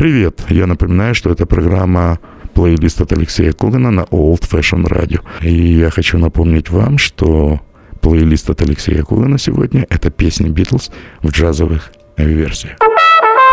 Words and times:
Привет! 0.00 0.40
Я 0.48 0.66
напоминаю, 0.66 1.14
что 1.14 1.28
это 1.28 1.44
программа 1.44 2.18
плейлист 2.54 3.02
от 3.02 3.12
Алексея 3.12 3.52
Когана 3.52 3.90
на 3.90 4.00
Old 4.00 4.48
Fashion 4.50 4.86
Radio. 4.86 5.20
И 5.42 5.52
я 5.52 5.90
хочу 5.90 6.16
напомнить 6.16 6.70
вам, 6.70 6.96
что 6.96 7.60
плейлист 8.00 8.48
от 8.48 8.62
Алексея 8.62 9.02
Когана 9.02 9.36
сегодня— 9.36 9.86
это 9.90 10.10
песни 10.10 10.48
Битлз 10.48 10.90
в 11.22 11.30
джазовых 11.30 11.92
версиях. 12.16 12.78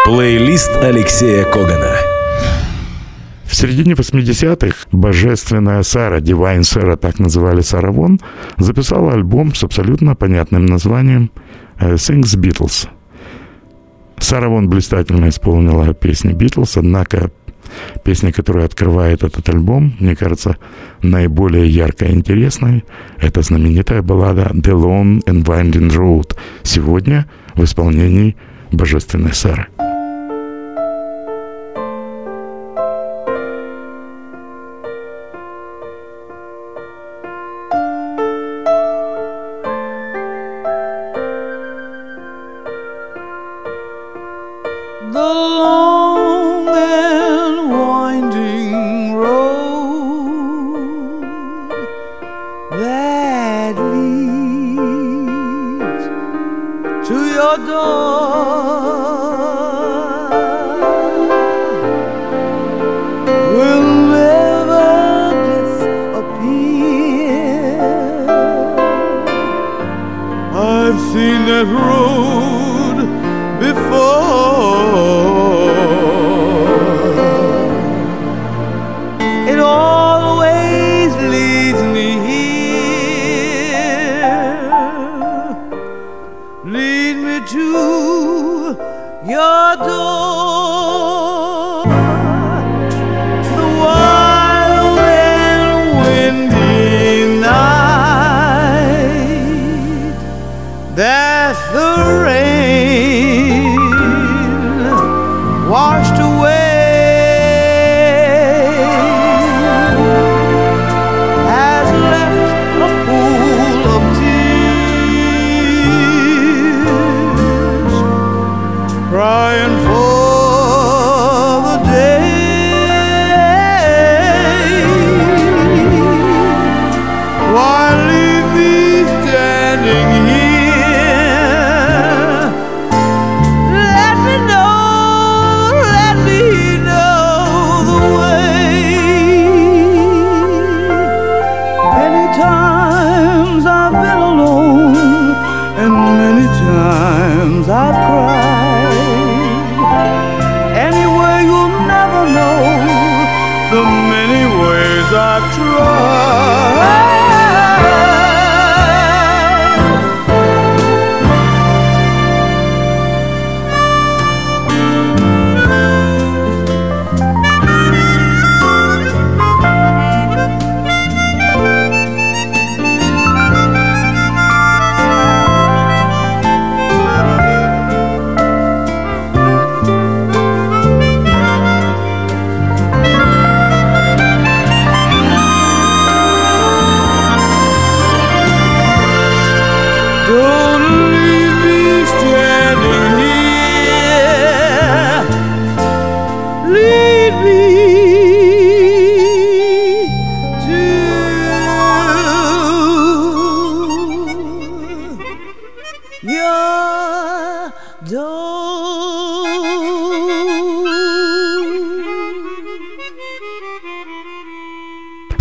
Плейлист 0.05 0.71
Алексея 0.81 1.44
Когана. 1.52 1.98
В 3.43 3.54
середине 3.54 3.95
80-х 3.95 4.88
божественная 4.93 5.84
Сара, 5.84 6.20
Divine 6.20 6.63
Сара, 6.63 6.95
так 6.95 7.20
называли 7.20 7.59
Сара 7.59 7.91
Вон, 7.91 8.21
записала 8.57 9.12
альбом 9.12 9.54
с 9.54 9.66
абсолютно 9.66 10.16
понятным 10.16 10.66
названием 10.66 11.29
э, 11.77 11.95
Sings 11.95 12.38
Beatles. 12.40 12.88
Сара 14.20 14.49
Вон 14.49 14.70
блистательно 14.70 15.30
исполнила 15.30 15.94
песни 15.94 16.34
Битлз, 16.34 16.77
однако 16.77 17.31
песня, 18.03 18.31
которая 18.31 18.66
открывает 18.66 19.23
этот 19.23 19.48
альбом, 19.49 19.95
мне 19.99 20.16
кажется, 20.16 20.57
наиболее 21.02 21.67
яркой 21.67 22.09
и 22.09 22.13
интересной, 22.13 22.84
это 23.20 23.41
знаменитая 23.41 24.01
баллада 24.01 24.51
«The 24.54 24.73
Lone 24.73 25.23
and 25.26 25.43
Winding 25.43 25.90
Road» 25.95 26.35
сегодня 26.63 27.27
в 27.55 27.63
исполнении 27.63 28.35
божественной 28.71 29.34
Сары. 29.34 29.68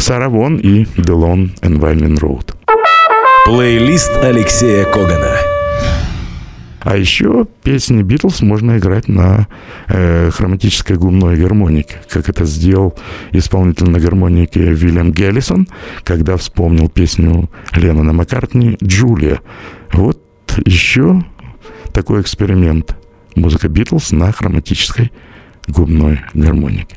Саравон 0.06 0.58
и 0.58 0.86
Делон 0.96 1.52
Winding 1.62 2.20
Road. 2.20 2.54
Плейлист 3.44 4.12
Алексея 4.22 4.84
Когана. 4.84 5.36
А 6.78 6.96
еще 6.96 7.44
песни 7.64 8.02
Битлз 8.02 8.40
можно 8.42 8.78
играть 8.78 9.08
на 9.08 9.48
э, 9.88 10.30
хроматической 10.30 10.96
губной 10.96 11.36
гармонике, 11.36 11.96
как 12.08 12.28
это 12.28 12.44
сделал 12.44 12.96
исполнитель 13.32 13.90
на 13.90 13.98
гармонике 13.98 14.60
Вильям 14.60 15.10
Геллисон, 15.10 15.66
когда 16.04 16.36
вспомнил 16.36 16.88
песню 16.88 17.50
Леннона 17.72 18.12
Маккартни 18.12 18.78
«Джулия». 18.80 19.40
Вот 19.92 20.22
еще 20.64 21.20
такой 21.92 22.20
эксперимент. 22.20 22.96
Музыка 23.34 23.68
Битлз 23.68 24.12
на 24.12 24.30
хроматической 24.30 25.10
губной 25.66 26.20
гармонике. 26.32 26.94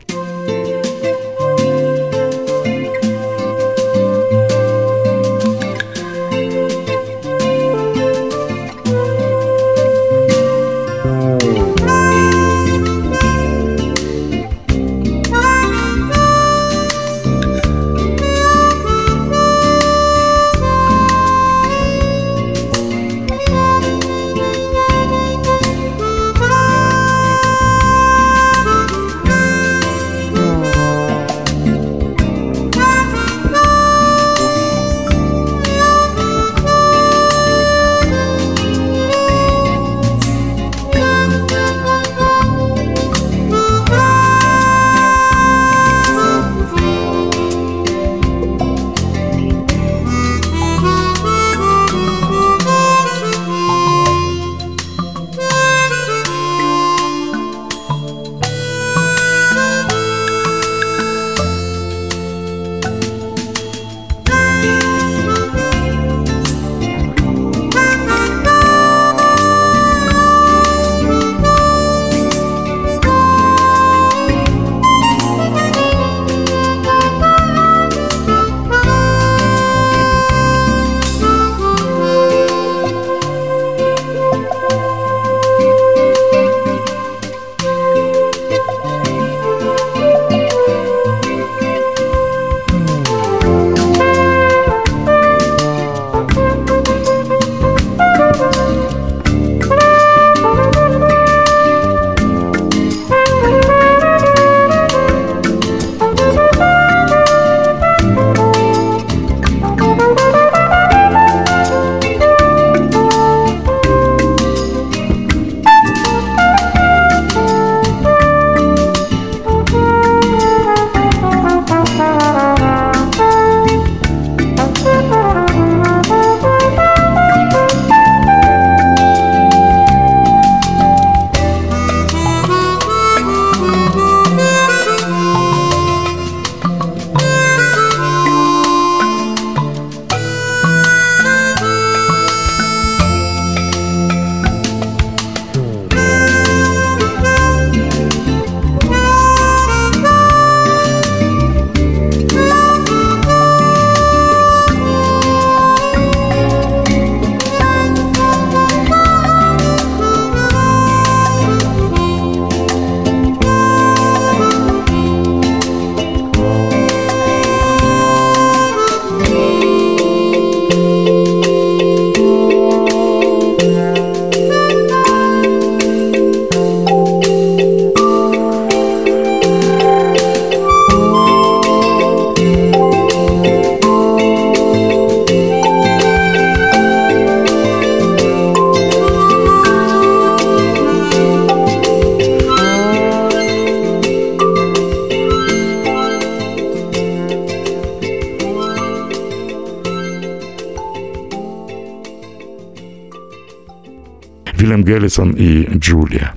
Геллисон 205.00 205.32
и 205.32 205.66
Джулия. 205.78 206.34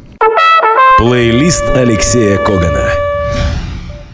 Плейлист 0.97 1.65
Алексея 1.75 2.39
Когана. 2.39 2.91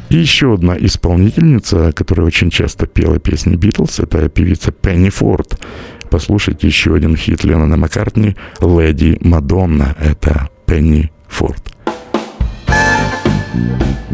И 0.08 0.16
еще 0.16 0.54
одна 0.54 0.74
исполнительница, 0.78 1.92
которая 1.92 2.26
очень 2.26 2.48
часто 2.48 2.86
пела 2.86 3.18
песни 3.18 3.56
Битлз, 3.56 4.00
это 4.00 4.26
певица 4.30 4.72
Пенни 4.72 5.10
Форд. 5.10 5.60
Послушайте 6.10 6.66
еще 6.66 6.94
один 6.94 7.14
хит 7.14 7.44
Леннона 7.44 7.76
Маккартни 7.76 8.36
«Леди 8.62 9.18
Мадонна». 9.20 9.94
Это 10.00 10.48
Пенни 10.64 11.12
Форд. 11.28 11.62
певица 13.98 14.08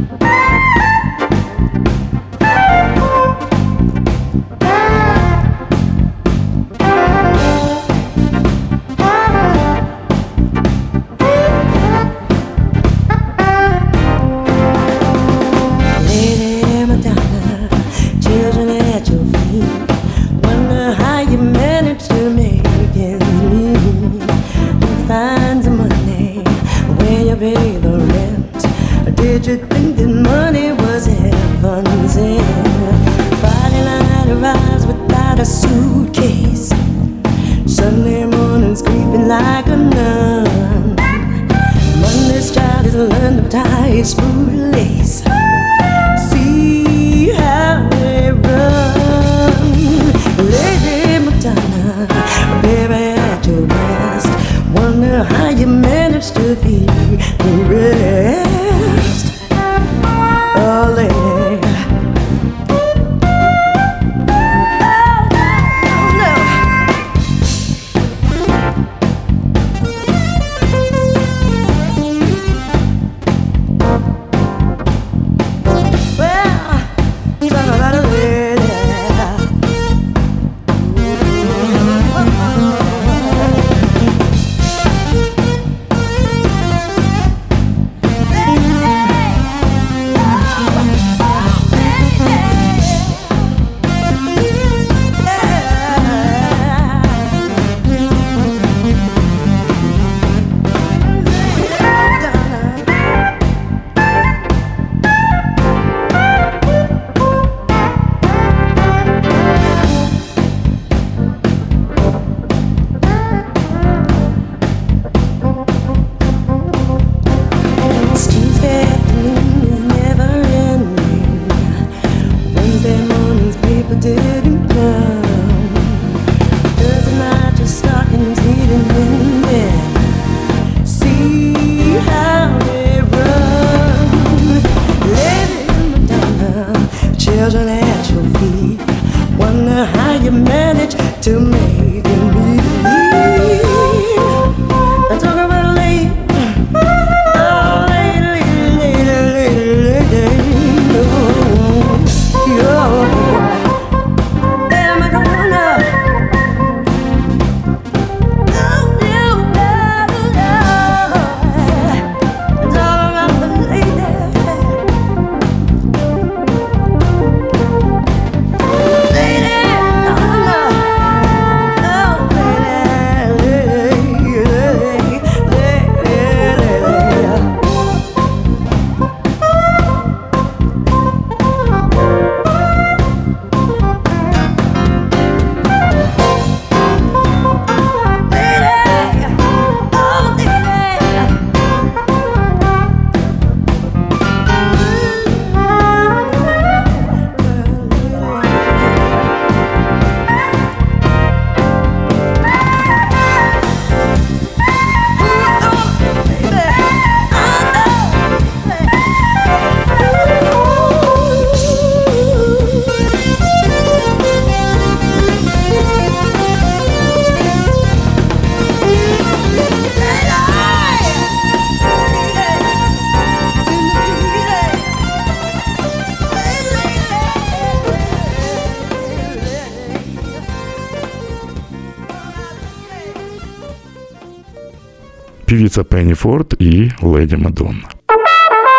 и 237.24 237.26
Леди 237.26 237.36
Мадонна. 237.36 237.88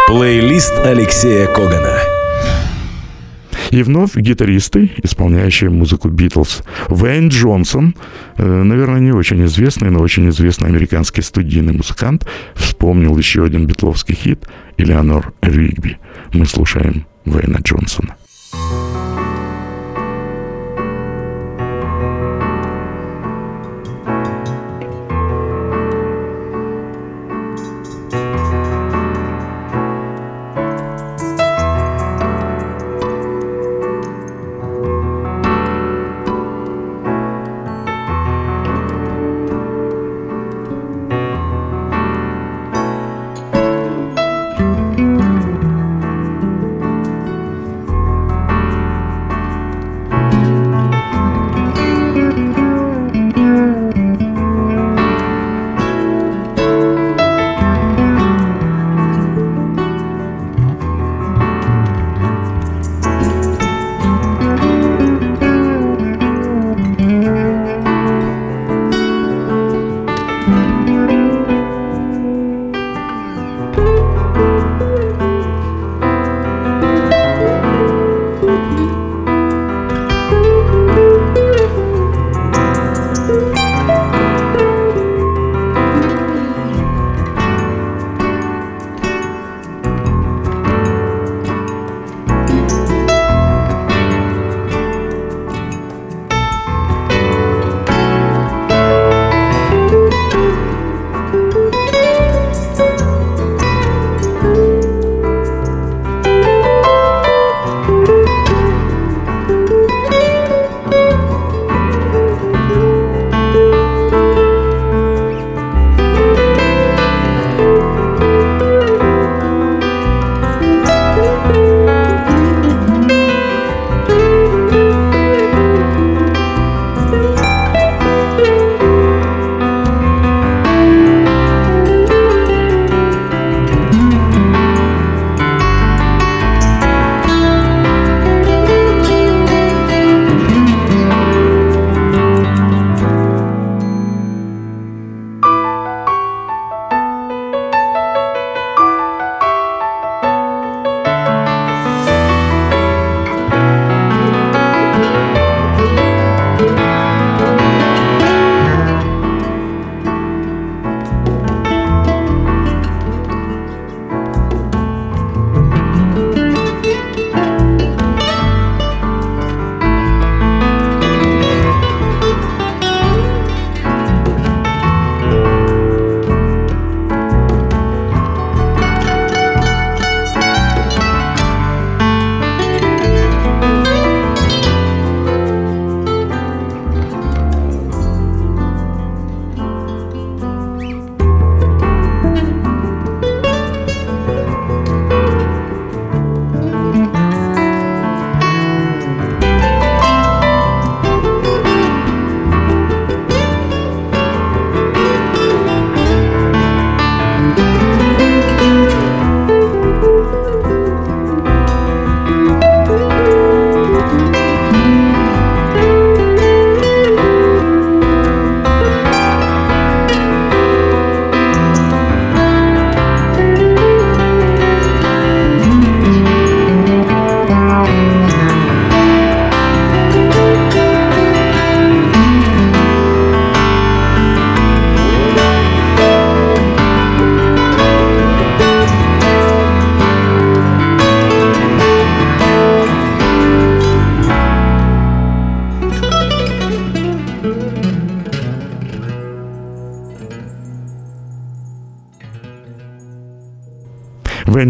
Плейлист 0.07 0.73
Алексея 0.79 1.47
Когана. 1.47 1.99
И 3.71 3.83
вновь 3.83 4.15
гитаристы, 4.15 4.91
исполняющие 5.03 5.69
музыку 5.69 6.09
Битлз. 6.09 6.63
Вейн 6.89 7.29
Джонсон, 7.29 7.95
э, 8.37 8.45
наверное, 8.45 8.99
не 8.99 9.11
очень 9.11 9.43
известный, 9.45 9.89
но 9.89 9.99
очень 9.99 10.29
известный 10.29 10.69
американский 10.69 11.21
студийный 11.21 11.73
музыкант, 11.73 12.25
вспомнил 12.53 13.17
еще 13.17 13.43
один 13.43 13.65
битловский 13.65 14.15
хит 14.15 14.47
«Элеонор 14.77 15.33
Ригби». 15.41 15.97
Мы 16.33 16.45
слушаем 16.45 17.05
Вейна 17.25 17.57
Джонсона. 17.57 18.15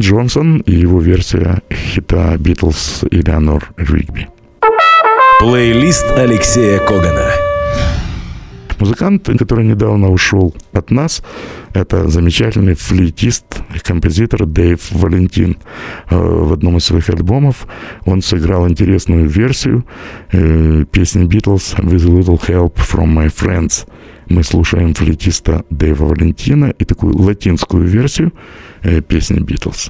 Джонсон 0.05 0.59
и 0.67 0.71
его 0.71 1.01
версия 1.01 1.63
хита 1.73 2.37
«Битлз» 2.37 3.05
Элеонор 3.09 3.71
Ригби. 3.75 4.27
Плейлист 5.39 6.05
Алексея 6.11 6.77
Когана. 6.77 7.31
Музыкант, 8.77 9.27
который 9.39 9.65
недавно 9.65 10.11
ушел 10.11 10.53
от 10.73 10.91
нас, 10.91 11.23
это 11.73 12.07
замечательный 12.07 12.75
флейтист 12.75 13.45
и 13.73 13.79
композитор 13.79 14.45
Дэйв 14.45 14.79
Валентин. 14.91 15.57
Э, 16.11 16.15
в 16.15 16.53
одном 16.53 16.77
из 16.77 16.83
своих 16.83 17.09
альбомов 17.09 17.65
он 18.05 18.21
сыграл 18.21 18.69
интересную 18.69 19.27
версию 19.27 19.87
э, 20.31 20.85
песни 20.91 21.25
Beatles 21.25 21.79
«With 21.79 22.05
a 22.05 22.19
little 22.19 22.39
help 22.47 22.75
from 22.75 23.07
my 23.07 23.33
friends». 23.33 23.87
Мы 24.29 24.43
слушаем 24.43 24.93
флейтиста 24.93 25.65
Дэйва 25.69 26.05
Валентина 26.05 26.73
и 26.77 26.83
такую 26.83 27.15
латинскую 27.15 27.83
версию 27.83 28.33
э, 28.85 29.01
песни 29.01 29.39
Beatles. 29.39 29.89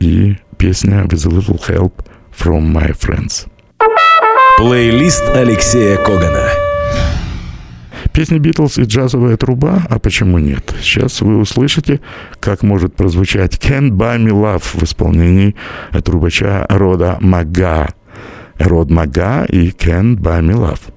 И 0.00 0.36
песня 0.58 1.04
«With 1.04 1.26
a 1.26 1.30
little 1.30 1.60
help 1.68 1.92
from 2.36 2.72
my 2.72 2.92
friends». 2.96 3.46
Плейлист 4.58 5.22
Алексея 5.34 5.96
Когана. 5.96 6.48
Песни 8.12 8.38
Битлз 8.38 8.78
и 8.78 8.84
джазовая 8.84 9.36
труба, 9.36 9.82
а 9.90 9.98
почему 9.98 10.38
нет? 10.38 10.72
Сейчас 10.80 11.20
вы 11.20 11.36
услышите, 11.36 12.00
как 12.38 12.62
может 12.62 12.94
прозвучать 12.94 13.56
«Can't 13.56 13.90
Buy 13.90 14.18
Me 14.18 14.30
Love» 14.30 14.62
в 14.62 14.84
исполнении 14.84 15.56
трубача 16.04 16.64
рода 16.68 17.18
Мага. 17.20 17.88
Род 18.58 18.90
Мага 18.90 19.44
и 19.48 19.70
«Can't 19.70 20.16
Buy 20.18 20.40
Me 20.40 20.54
Love». 20.54 20.93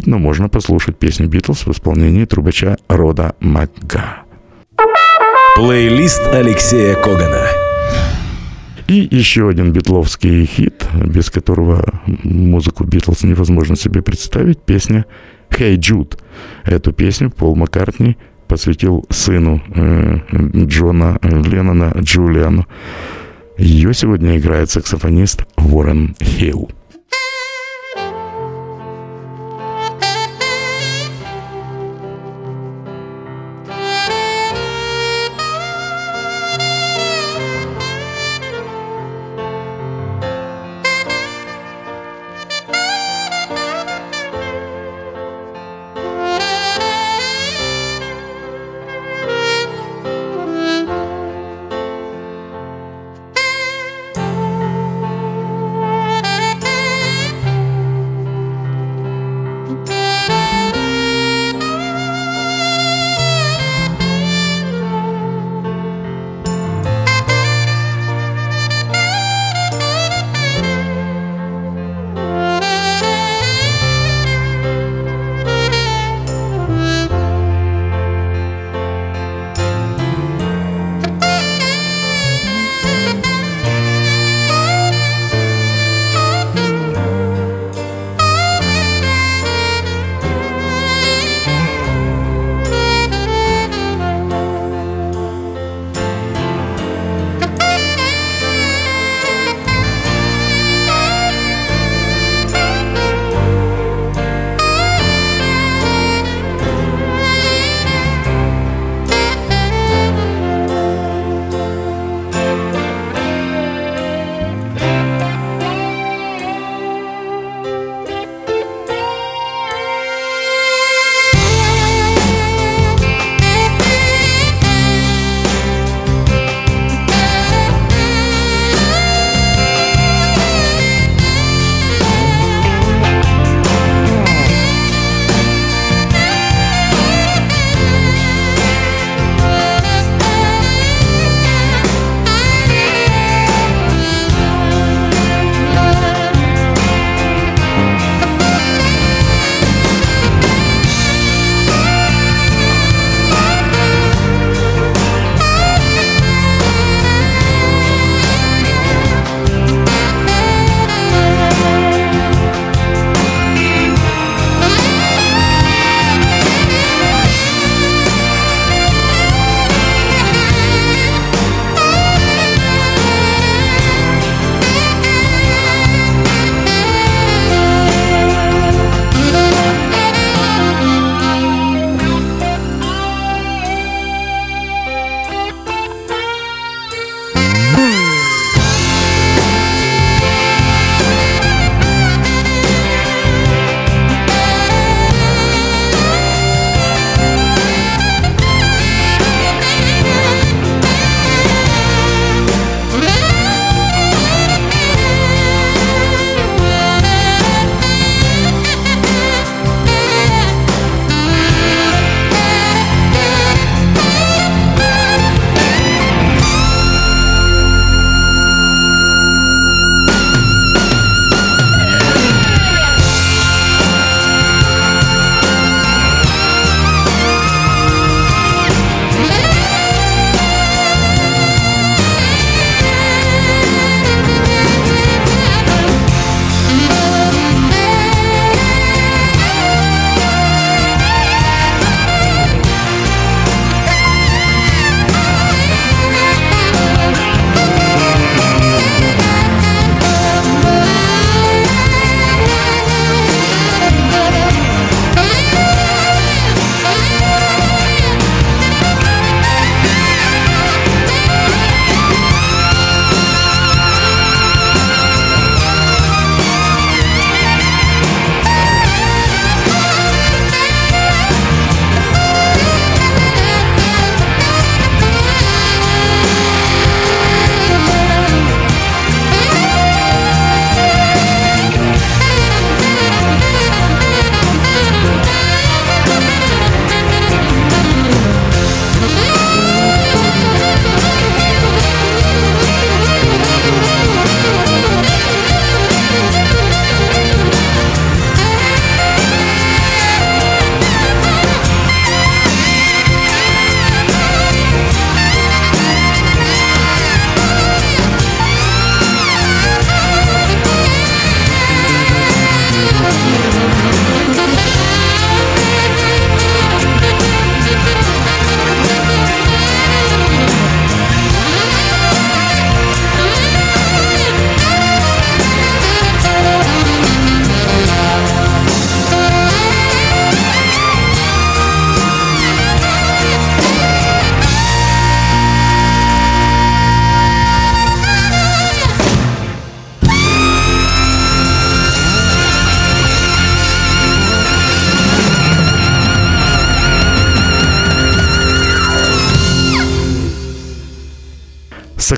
Купить, 0.00 0.06
но 0.06 0.18
можно 0.18 0.48
послушать 0.48 0.98
песню 0.98 1.28
Битлз 1.28 1.66
в 1.66 1.70
исполнении 1.72 2.24
трубача 2.24 2.76
Рода 2.88 3.34
Макга. 3.40 4.22
Плейлист 5.56 6.22
Алексея 6.32 6.94
Когана. 6.94 7.46
И 8.88 9.08
еще 9.10 9.48
один 9.48 9.72
битловский 9.72 10.46
хит, 10.46 10.88
без 10.94 11.30
которого 11.30 11.84
музыку 12.24 12.84
Битлз 12.84 13.24
невозможно 13.24 13.76
себе 13.76 14.02
представить, 14.02 14.58
песня 14.58 15.04
«Hey 15.50 15.76
Jude». 15.76 16.18
Эту 16.64 16.92
песню 16.92 17.30
Пол 17.30 17.54
Маккартни 17.56 18.16
посвятил 18.48 19.04
сыну 19.10 19.62
э, 19.74 20.18
Джона 20.66 21.18
Леннона 21.22 21.92
Джулиану. 21.98 22.66
Ее 23.58 23.94
сегодня 23.94 24.38
играет 24.38 24.70
саксофонист 24.70 25.44
Уоррен 25.56 26.16
Хилл. 26.20 26.70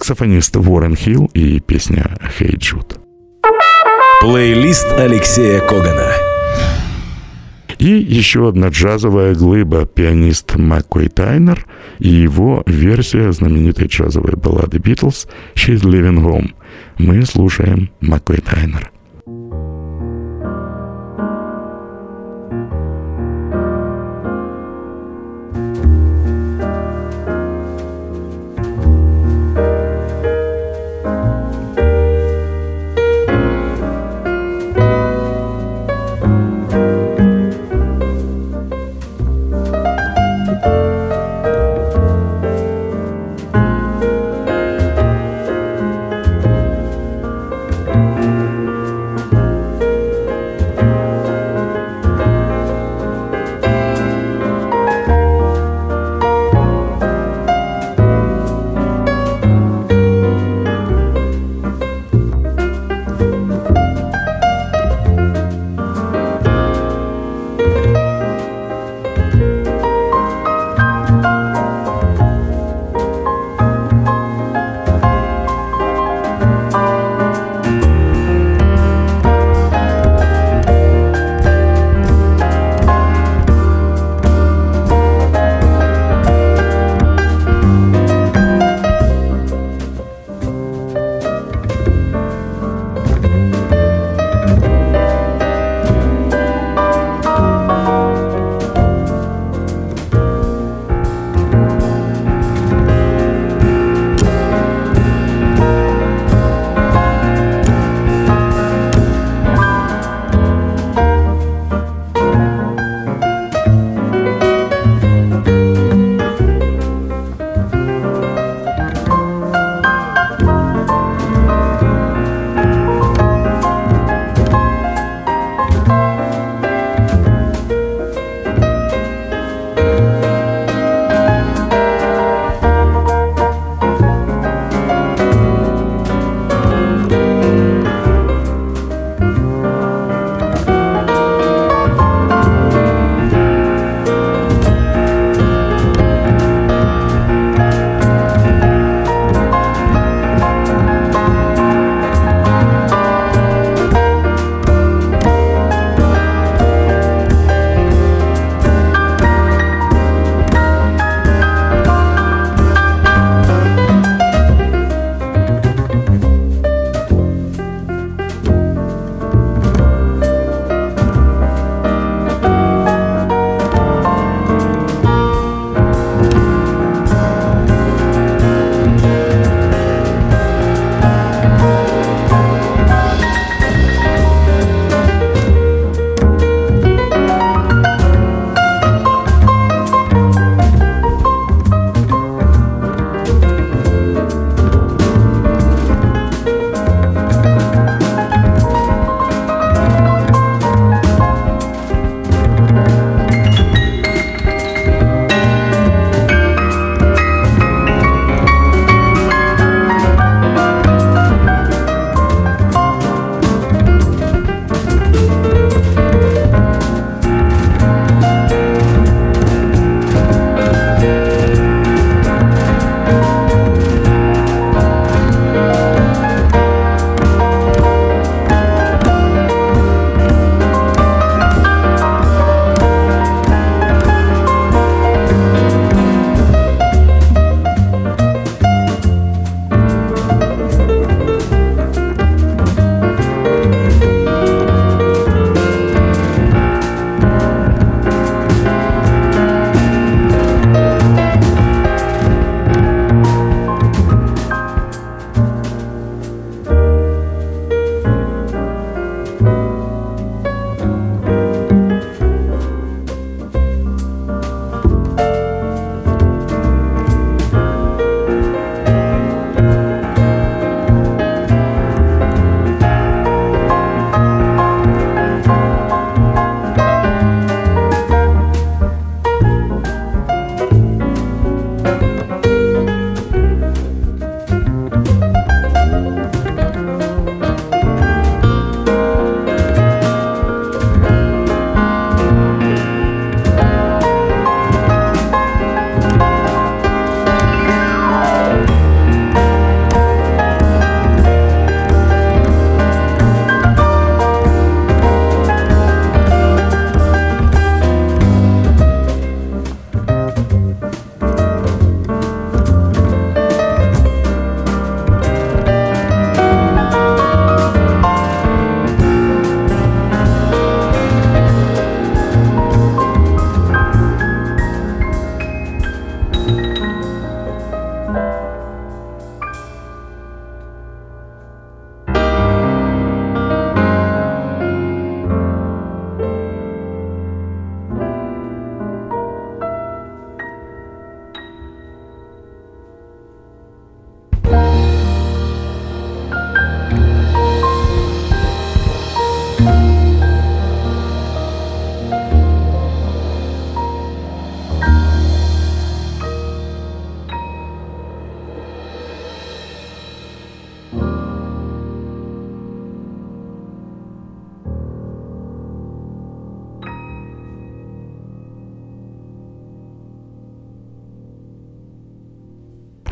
Саксофонист 0.03 0.57
Уоррен 0.57 0.97
Хилл 0.97 1.31
и 1.33 1.61
песня 1.61 2.19
«Hey 2.37 2.57
Jude». 2.57 2.99
Плейлист 4.21 4.87
Алексея 4.99 5.61
Когана. 5.61 6.09
И 7.79 7.87
еще 7.87 8.49
одна 8.49 8.67
джазовая 8.67 9.37
глыба, 9.37 9.87
пианист 9.87 10.57
Маккой 10.57 11.07
Тайнер 11.07 11.65
и 12.01 12.09
его 12.09 12.65
версия 12.67 13.31
знаменитой 13.31 13.87
джазовой 13.87 14.35
баллады 14.35 14.79
Битлз 14.79 15.29
«She's 15.55 15.83
Living 15.83 16.21
Home». 16.25 16.51
Мы 16.99 17.25
слушаем 17.25 17.93
Маккой 18.01 18.39
Тайнера. 18.39 18.91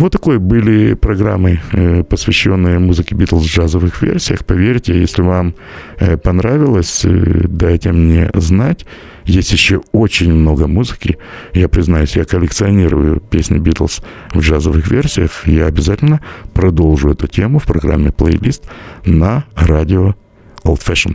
Вот 0.01 0.13
такой 0.13 0.39
были 0.39 0.95
программы, 0.95 1.61
э, 1.73 2.03
посвященные 2.05 2.79
музыке 2.79 3.15
Битлз 3.15 3.45
в 3.45 3.47
джазовых 3.47 4.01
версиях. 4.01 4.47
Поверьте, 4.47 4.99
если 4.99 5.21
вам 5.21 5.55
э, 5.99 6.17
понравилось, 6.17 7.05
э, 7.05 7.45
дайте 7.47 7.93
мне 7.93 8.31
знать. 8.33 8.87
Есть 9.27 9.53
еще 9.53 9.83
очень 9.93 10.33
много 10.33 10.67
музыки. 10.67 11.19
Я 11.53 11.69
признаюсь, 11.69 12.17
я 12.17 12.25
коллекционирую 12.25 13.21
песни 13.21 13.59
Битлз 13.59 14.01
в 14.33 14.41
джазовых 14.41 14.91
версиях. 14.91 15.47
Я 15.47 15.67
обязательно 15.67 16.23
продолжу 16.55 17.11
эту 17.11 17.27
тему 17.27 17.59
в 17.59 17.67
программе 17.67 18.11
плейлист 18.11 18.65
на 19.05 19.45
радио 19.55 20.15
Old 20.65 20.81
Fashion. 20.83 21.15